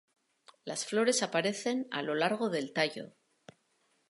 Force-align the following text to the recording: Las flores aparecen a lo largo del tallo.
Las 0.65 0.87
flores 0.87 1.21
aparecen 1.21 1.87
a 1.91 2.01
lo 2.01 2.15
largo 2.15 2.49
del 2.49 2.73
tallo. 2.73 3.13